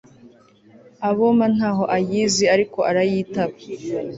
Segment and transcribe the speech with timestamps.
[1.09, 3.53] aboma ntaho ayizi ariko arayitaba